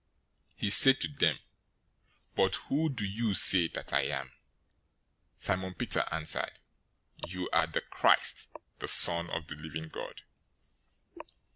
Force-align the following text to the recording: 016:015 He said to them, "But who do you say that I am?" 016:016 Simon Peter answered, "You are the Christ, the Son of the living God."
016:015 0.55 0.55
He 0.55 0.69
said 0.71 0.99
to 0.99 1.07
them, 1.09 1.39
"But 2.33 2.55
who 2.55 2.89
do 2.89 3.05
you 3.05 3.35
say 3.35 3.67
that 3.67 3.93
I 3.93 4.01
am?" 4.05 4.29
016:016 4.29 4.31
Simon 5.43 5.73
Peter 5.75 6.05
answered, 6.11 6.59
"You 7.27 7.47
are 7.53 7.67
the 7.67 7.81
Christ, 7.81 8.49
the 8.79 8.87
Son 8.87 9.29
of 9.29 9.45
the 9.45 9.53
living 9.53 9.89
God." 9.89 10.23